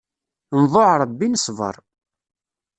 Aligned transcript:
Nḍuɛ 0.61 0.89
Ṛebbi, 1.01 1.27
nesbeṛ. 1.27 1.75